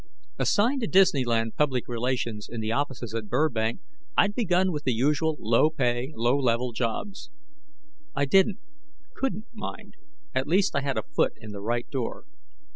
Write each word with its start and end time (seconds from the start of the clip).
Assigned 0.39 0.81
to 0.81 0.87
Disneyland 0.87 1.51
Public 1.55 1.87
Relations 1.87 2.49
in 2.51 2.59
the 2.59 2.71
offices 2.71 3.13
at 3.13 3.27
Burbank, 3.29 3.81
I'd 4.17 4.33
begun 4.33 4.71
with 4.71 4.83
the 4.83 4.93
usual 4.93 5.35
low 5.39 5.69
pay, 5.69 6.11
low 6.15 6.35
level 6.39 6.71
jobs. 6.71 7.29
I 8.15 8.25
didn't, 8.25 8.57
couldn't 9.15 9.45
mind; 9.53 9.97
at 10.33 10.47
least 10.47 10.75
I 10.75 10.81
had 10.81 10.97
a 10.97 11.03
foot 11.03 11.33
in 11.37 11.51
the 11.51 11.61
right 11.61 11.87
door. 11.91 12.25